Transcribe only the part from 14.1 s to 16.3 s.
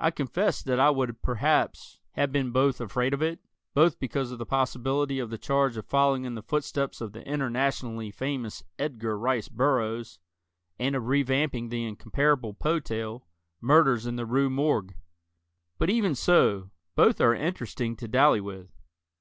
the Rue Morgue." But, even